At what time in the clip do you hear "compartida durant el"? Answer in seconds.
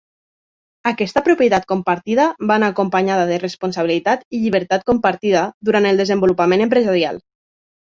4.91-6.05